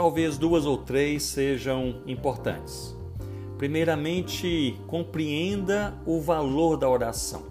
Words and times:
talvez 0.00 0.38
duas 0.38 0.64
ou 0.64 0.78
três 0.78 1.22
sejam 1.24 1.96
importantes. 2.06 2.96
Primeiramente, 3.58 4.74
compreenda 4.86 5.92
o 6.06 6.18
valor 6.22 6.78
da 6.78 6.88
oração. 6.88 7.48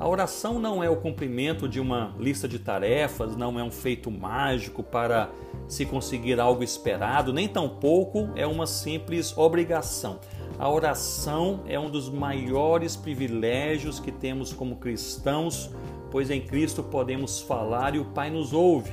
A 0.00 0.08
oração 0.08 0.58
não 0.58 0.82
é 0.82 0.90
o 0.90 0.96
cumprimento 0.96 1.68
de 1.68 1.78
uma 1.78 2.12
lista 2.18 2.48
de 2.48 2.58
tarefas, 2.58 3.36
não 3.36 3.56
é 3.56 3.62
um 3.62 3.70
feito 3.70 4.10
mágico 4.10 4.82
para 4.82 5.30
se 5.68 5.86
conseguir 5.86 6.40
algo 6.40 6.64
esperado, 6.64 7.32
nem 7.32 7.46
tampouco 7.46 8.30
é 8.34 8.44
uma 8.44 8.66
simples 8.66 9.38
obrigação. 9.38 10.18
A 10.58 10.68
oração 10.68 11.60
é 11.68 11.78
um 11.78 11.88
dos 11.88 12.10
maiores 12.10 12.96
privilégios 12.96 14.00
que 14.00 14.10
temos 14.10 14.52
como 14.52 14.74
cristãos, 14.74 15.70
pois 16.10 16.30
em 16.30 16.40
Cristo 16.40 16.82
podemos 16.82 17.40
falar 17.40 17.94
e 17.94 18.00
o 18.00 18.06
Pai 18.06 18.28
nos 18.28 18.52
ouve. 18.52 18.90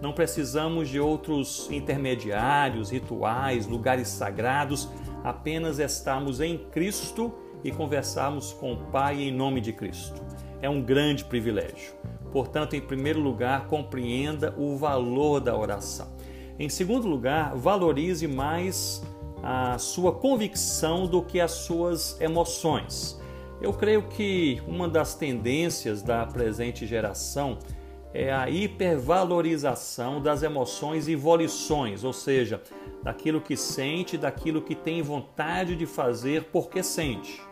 Não 0.00 0.12
precisamos 0.12 0.88
de 0.88 1.00
outros 1.00 1.70
intermediários, 1.70 2.90
rituais, 2.90 3.66
lugares 3.66 4.08
sagrados, 4.08 4.88
apenas 5.22 5.78
estarmos 5.78 6.40
em 6.40 6.58
Cristo 6.58 7.32
e 7.62 7.70
conversarmos 7.70 8.52
com 8.52 8.74
o 8.74 8.76
Pai 8.86 9.22
em 9.22 9.32
nome 9.32 9.60
de 9.60 9.72
Cristo. 9.72 10.22
É 10.60 10.68
um 10.68 10.82
grande 10.82 11.24
privilégio. 11.24 11.94
Portanto, 12.30 12.74
em 12.74 12.80
primeiro 12.80 13.20
lugar, 13.20 13.66
compreenda 13.66 14.54
o 14.58 14.76
valor 14.76 15.40
da 15.40 15.56
oração. 15.56 16.08
Em 16.58 16.68
segundo 16.68 17.08
lugar, 17.08 17.56
valorize 17.56 18.26
mais 18.26 19.02
a 19.42 19.78
sua 19.78 20.12
convicção 20.12 21.06
do 21.06 21.22
que 21.22 21.40
as 21.40 21.52
suas 21.52 22.20
emoções. 22.20 23.20
Eu 23.60 23.72
creio 23.72 24.02
que 24.08 24.60
uma 24.66 24.88
das 24.88 25.14
tendências 25.14 26.02
da 26.02 26.26
presente 26.26 26.86
geração 26.86 27.58
é 28.14 28.32
a 28.32 28.48
hipervalorização 28.48 30.22
das 30.22 30.44
emoções 30.44 31.08
e 31.08 31.16
volições, 31.16 32.04
ou 32.04 32.12
seja, 32.12 32.62
daquilo 33.02 33.40
que 33.40 33.56
sente, 33.56 34.16
daquilo 34.16 34.62
que 34.62 34.76
tem 34.76 35.02
vontade 35.02 35.74
de 35.74 35.84
fazer 35.84 36.44
porque 36.44 36.80
sente. 36.80 37.42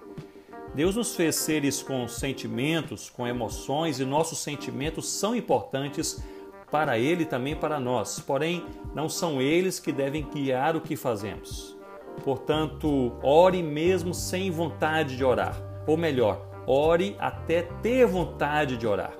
Deus 0.73 0.95
nos 0.95 1.17
fez 1.17 1.34
seres 1.34 1.83
com 1.83 2.06
sentimentos, 2.06 3.11
com 3.11 3.27
emoções, 3.27 3.98
e 3.98 4.05
nossos 4.05 4.39
sentimentos 4.39 5.11
são 5.11 5.34
importantes 5.34 6.23
para 6.70 6.97
Ele 6.98 7.25
e 7.25 7.27
também 7.27 7.56
para 7.56 7.79
nós, 7.81 8.20
porém, 8.20 8.64
não 8.95 9.08
são 9.08 9.42
eles 9.42 9.81
que 9.81 9.92
devem 9.92 10.27
guiar 10.33 10.77
o 10.77 10.81
que 10.81 10.97
fazemos. 10.97 11.77
Portanto, 12.25 13.12
ore 13.23 13.62
mesmo 13.62 14.14
sem 14.14 14.51
vontade 14.51 15.17
de 15.17 15.25
orar, 15.25 15.61
ou 15.86 15.97
melhor, 15.97 16.41
ore 16.67 17.17
até 17.19 17.62
ter 17.83 18.06
vontade 18.06 18.77
de 18.79 18.86
orar. 18.86 19.12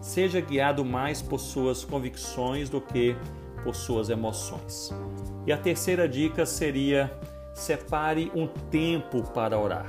Seja 0.00 0.40
guiado 0.40 0.84
mais 0.84 1.20
por 1.20 1.38
suas 1.38 1.84
convicções 1.84 2.68
do 2.68 2.80
que 2.80 3.16
por 3.62 3.74
suas 3.74 4.08
emoções. 4.08 4.90
E 5.46 5.52
a 5.52 5.58
terceira 5.58 6.08
dica 6.08 6.46
seria: 6.46 7.12
separe 7.54 8.30
um 8.34 8.46
tempo 8.46 9.22
para 9.22 9.58
orar. 9.58 9.86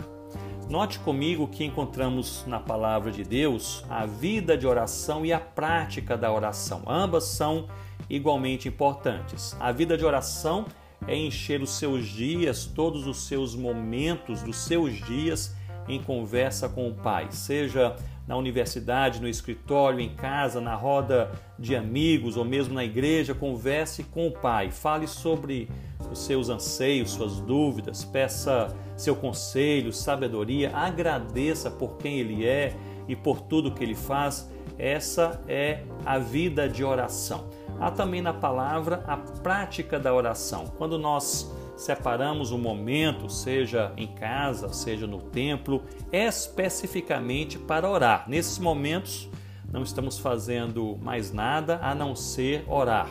Note 0.70 1.00
comigo 1.00 1.48
que 1.48 1.66
encontramos 1.66 2.46
na 2.48 2.60
palavra 2.60 3.12
de 3.12 3.24
Deus 3.24 3.84
a 3.90 4.06
vida 4.06 4.58
de 4.58 4.66
oração 4.66 5.26
e 5.26 5.34
a 5.34 5.40
prática 5.40 6.18
da 6.18 6.32
oração. 6.32 6.84
Ambas 6.88 7.26
são 7.26 7.68
igualmente 8.10 8.68
importantes. 8.68 9.56
A 9.60 9.72
vida 9.72 9.98
de 9.98 10.06
oração 10.06 10.66
é 11.08 11.16
encher 11.16 11.62
os 11.62 11.72
seus 11.72 12.08
dias, 12.08 12.66
todos 12.66 13.08
os 13.08 13.28
seus 13.28 13.56
momentos 13.56 14.42
dos 14.44 14.58
seus 14.58 14.94
dias 15.06 15.56
em 15.88 16.02
conversa 16.02 16.70
com 16.70 16.88
o 16.88 16.94
Pai, 16.94 17.28
seja 17.32 17.96
na 18.32 18.38
universidade, 18.38 19.22
no 19.22 19.28
escritório, 19.28 20.00
em 20.00 20.16
casa, 20.16 20.62
na 20.62 20.74
roda 20.74 21.30
de 21.60 21.76
amigos 21.76 22.38
ou 22.38 22.46
mesmo 22.46 22.74
na 22.74 22.86
igreja, 22.86 23.36
converse 23.36 24.06
com 24.06 24.26
o 24.26 24.32
Pai, 24.32 24.72
fale 24.72 25.06
sobre 25.06 25.70
os 26.10 26.20
seus 26.20 26.48
anseios, 26.48 27.12
suas 27.12 27.42
dúvidas, 27.42 28.06
peça 28.06 28.74
seu 28.96 29.18
conselho, 29.18 29.92
sabedoria, 29.92 30.74
agradeça 30.74 31.70
por 31.70 31.98
quem 31.98 32.20
Ele 32.20 32.46
é 32.48 32.74
e 33.06 33.18
por 33.18 33.42
tudo 33.42 33.74
que 33.74 33.84
Ele 33.84 33.96
faz. 33.96 34.50
Essa 34.80 35.42
é 35.46 35.84
a 36.06 36.18
vida 36.18 36.70
de 36.70 36.86
oração. 36.86 37.50
Há 37.82 37.92
também 37.92 38.22
na 38.22 38.34
palavra 38.34 39.04
a 39.08 39.18
prática 39.18 40.00
da 40.00 40.14
oração. 40.14 40.72
Quando 40.78 40.98
nós 40.98 41.54
separamos 41.76 42.52
um 42.52 42.58
momento, 42.58 43.30
seja 43.30 43.92
em 43.98 44.08
casa, 44.08 44.72
seja 44.74 45.08
no 45.08 45.20
templo, 45.22 45.84
especificamente 46.12 47.58
para 47.58 47.90
orar. 47.90 48.30
Nesses 48.30 48.60
momentos, 48.60 49.30
não 49.72 49.84
estamos 49.84 50.20
fazendo 50.20 50.98
mais 51.02 51.32
nada 51.32 51.80
a 51.82 51.96
não 51.96 52.16
ser 52.16 52.64
orar. 52.68 53.10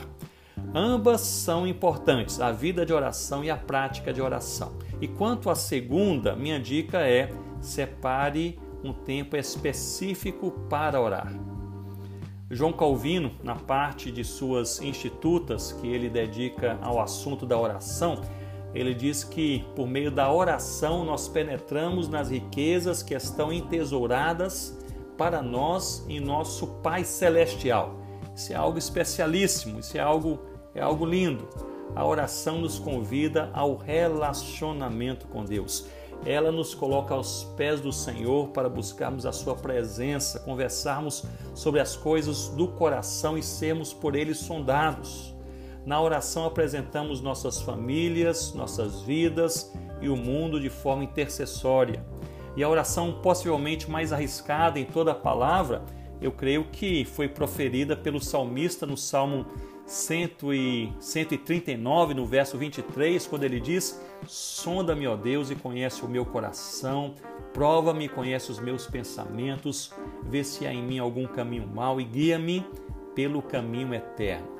Ambas 0.74 1.22
são 1.22 1.66
importantes, 1.66 2.40
a 2.40 2.52
vida 2.52 2.84
de 2.84 2.92
oração 2.92 3.42
e 3.42 3.50
a 3.50 3.56
prática 3.56 4.12
de 4.12 4.20
oração. 4.20 4.72
E 5.00 5.08
quanto 5.08 5.50
à 5.50 5.54
segunda, 5.54 6.36
minha 6.36 6.60
dica 6.60 7.00
é: 7.00 7.32
separe 7.60 8.58
um 8.84 8.92
tempo 8.92 9.36
específico 9.36 10.50
para 10.68 11.00
orar. 11.00 11.32
João 12.50 12.72
Calvino, 12.72 13.30
na 13.44 13.54
parte 13.54 14.10
de 14.10 14.24
suas 14.24 14.80
institutas 14.82 15.72
que 15.72 15.86
ele 15.86 16.10
dedica 16.10 16.78
ao 16.82 17.00
assunto 17.00 17.46
da 17.46 17.56
oração, 17.56 18.20
ele 18.74 18.94
diz 18.94 19.24
que 19.24 19.64
por 19.74 19.86
meio 19.86 20.10
da 20.10 20.32
oração 20.32 21.04
nós 21.04 21.28
penetramos 21.28 22.08
nas 22.08 22.30
riquezas 22.30 23.02
que 23.02 23.14
estão 23.14 23.52
entesouradas 23.52 24.78
para 25.18 25.42
nós 25.42 26.04
em 26.08 26.20
nosso 26.20 26.66
Pai 26.82 27.04
Celestial. 27.04 27.96
Isso 28.34 28.52
é 28.52 28.56
algo 28.56 28.78
especialíssimo, 28.78 29.80
isso 29.80 29.98
é 29.98 30.00
algo, 30.00 30.38
é 30.74 30.80
algo 30.80 31.04
lindo. 31.04 31.48
A 31.94 32.06
oração 32.06 32.60
nos 32.60 32.78
convida 32.78 33.50
ao 33.52 33.76
relacionamento 33.76 35.26
com 35.26 35.44
Deus. 35.44 35.86
Ela 36.24 36.52
nos 36.52 36.74
coloca 36.74 37.14
aos 37.14 37.44
pés 37.56 37.80
do 37.80 37.92
Senhor 37.92 38.48
para 38.48 38.68
buscarmos 38.68 39.26
a 39.26 39.32
Sua 39.32 39.56
presença, 39.56 40.38
conversarmos 40.40 41.24
sobre 41.54 41.80
as 41.80 41.96
coisas 41.96 42.48
do 42.48 42.68
coração 42.68 43.36
e 43.36 43.42
sermos 43.42 43.92
por 43.92 44.14
Ele 44.14 44.34
sondados. 44.34 45.34
Na 45.84 46.00
oração 46.00 46.44
apresentamos 46.44 47.20
nossas 47.20 47.60
famílias, 47.60 48.54
nossas 48.54 49.02
vidas 49.02 49.72
e 50.00 50.08
o 50.08 50.16
mundo 50.16 50.60
de 50.60 50.68
forma 50.68 51.04
intercessória. 51.04 52.04
E 52.56 52.62
a 52.62 52.68
oração 52.68 53.20
possivelmente 53.22 53.90
mais 53.90 54.12
arriscada 54.12 54.78
em 54.78 54.84
toda 54.84 55.12
a 55.12 55.14
palavra, 55.14 55.82
eu 56.20 56.32
creio 56.32 56.64
que 56.64 57.04
foi 57.04 57.28
proferida 57.28 57.96
pelo 57.96 58.20
salmista 58.20 58.84
no 58.84 58.96
Salmo 58.96 59.46
139, 59.86 62.14
no 62.14 62.26
verso 62.26 62.58
23, 62.58 63.26
quando 63.26 63.44
ele 63.44 63.58
diz: 63.58 63.98
Sonda-me, 64.26 65.06
ó 65.06 65.16
Deus, 65.16 65.50
e 65.50 65.54
conhece 65.54 66.04
o 66.04 66.08
meu 66.08 66.26
coração, 66.26 67.14
prova-me 67.52 68.08
conhece 68.08 68.52
os 68.52 68.60
meus 68.60 68.86
pensamentos, 68.86 69.92
vê 70.24 70.44
se 70.44 70.66
há 70.66 70.74
em 70.74 70.82
mim 70.82 70.98
algum 70.98 71.26
caminho 71.26 71.66
mau 71.66 72.00
e 72.00 72.04
guia-me 72.04 72.64
pelo 73.14 73.42
caminho 73.42 73.94
eterno. 73.94 74.59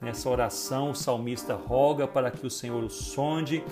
Nessa 0.00 0.28
oração, 0.30 0.90
o 0.90 0.94
salmista 0.94 1.54
roga 1.54 2.06
para 2.06 2.30
que 2.30 2.46
o 2.46 2.50
Senhor 2.50 2.84
o 2.84 2.90
sonde, 2.90 3.64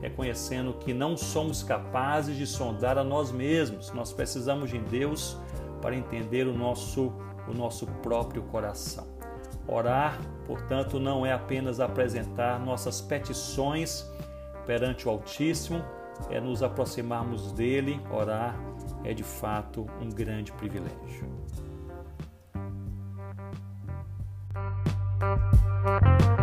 reconhecendo 0.00 0.72
que 0.74 0.94
não 0.94 1.14
somos 1.14 1.62
capazes 1.62 2.36
de 2.36 2.46
sondar 2.46 2.96
a 2.96 3.04
nós 3.04 3.30
mesmos. 3.30 3.92
Nós 3.92 4.12
precisamos 4.12 4.70
de 4.70 4.78
Deus 4.78 5.36
para 5.82 5.94
entender 5.94 6.46
o 6.46 6.56
nosso, 6.56 7.12
o 7.46 7.52
nosso 7.52 7.86
próprio 8.02 8.42
coração. 8.44 9.06
Orar, 9.68 10.18
portanto, 10.46 10.98
não 10.98 11.24
é 11.24 11.32
apenas 11.32 11.80
apresentar 11.80 12.58
nossas 12.58 13.02
petições 13.02 14.10
perante 14.66 15.06
o 15.06 15.10
Altíssimo, 15.10 15.84
é 16.30 16.40
nos 16.40 16.62
aproximarmos 16.62 17.52
dele. 17.52 18.00
Orar 18.10 18.58
é 19.04 19.12
de 19.12 19.22
fato 19.22 19.86
um 20.00 20.08
grande 20.08 20.50
privilégio. 20.52 21.28
Bye. 25.84 26.33